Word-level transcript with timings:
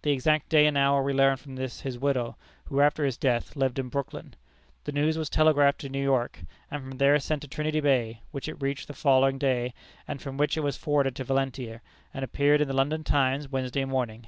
The 0.00 0.12
exact 0.12 0.48
day 0.48 0.66
and 0.66 0.78
hour 0.78 1.02
we 1.02 1.12
learned 1.12 1.40
from 1.40 1.56
his 1.58 1.98
widow, 1.98 2.38
who 2.64 2.80
after 2.80 3.04
his 3.04 3.18
death 3.18 3.54
lived 3.54 3.78
in 3.78 3.90
Brooklyn. 3.90 4.34
The 4.84 4.92
news 4.92 5.18
was 5.18 5.28
telegraphed 5.28 5.80
to 5.82 5.90
New 5.90 6.02
York, 6.02 6.40
and 6.70 6.82
from 6.82 6.96
there 6.96 7.18
sent 7.18 7.42
to 7.42 7.48
Trinity 7.48 7.80
Bay, 7.80 8.22
which 8.30 8.48
it 8.48 8.62
reached 8.62 8.88
the 8.88 8.94
following 8.94 9.36
day, 9.36 9.74
and 10.08 10.22
from 10.22 10.38
which 10.38 10.56
it 10.56 10.60
was 10.62 10.78
forwarded 10.78 11.14
to 11.16 11.24
Valentia, 11.24 11.82
and 12.14 12.24
appeared 12.24 12.62
in 12.62 12.68
the 12.68 12.72
London 12.72 13.04
Times 13.04 13.50
Wednesday 13.50 13.84
morning. 13.84 14.24